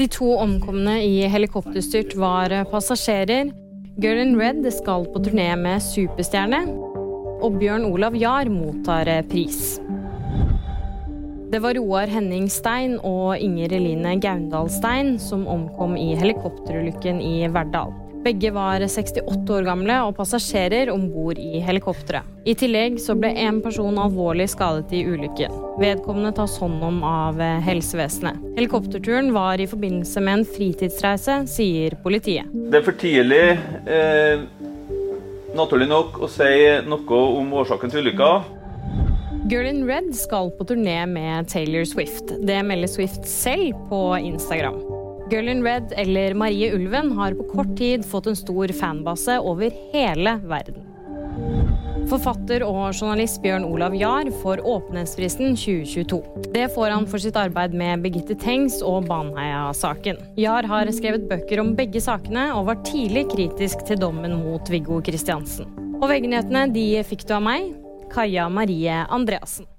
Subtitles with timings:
[0.00, 3.50] De to omkomne i helikopterstyrt var passasjerer.
[4.00, 6.62] Gurlin Red skal på turné med superstjerne.
[7.44, 9.76] Og Bjørn Olav Jahr mottar pris.
[11.52, 17.50] Det var Roar Henning Stein og Inger Eline Gaundal Stein som omkom i helikopterulykken i
[17.52, 17.92] Verdal.
[18.24, 22.26] Begge var 68 år gamle og passasjerer om bord i helikopteret.
[22.44, 25.54] I tillegg så ble én person alvorlig skadet i ulykken.
[25.80, 28.36] Vedkommende tas hånd om av helsevesenet.
[28.58, 32.52] Helikopterturen var i forbindelse med en fritidsreise, sier politiet.
[32.52, 33.56] Det er for tidlig,
[33.88, 34.44] eh,
[35.56, 36.52] naturlig nok, å si
[36.84, 38.32] noe om årsaken til ulykka.
[39.48, 42.36] Girlin Red skal på turné med Taylor Swift.
[42.44, 44.99] Det melder Swift selv på Instagram.
[45.30, 50.36] Girlin Red, eller Marie Ulven, har på kort tid fått en stor fanbase over hele
[50.42, 50.86] verden.
[52.10, 56.18] Forfatter og journalist Bjørn Olav Jahr får åpenhetsprisen 2022.
[56.54, 60.18] Det får han for sitt arbeid med Birgitte Tengs og Baneheia-saken.
[60.40, 64.98] Jahr har skrevet bøker om begge sakene og var tidlig kritisk til dommen mot Viggo
[65.06, 65.70] Kristiansen.
[66.00, 67.70] Og VG-nyhetene de fikk du av meg,
[68.10, 69.70] Kaja Marie Andreassen.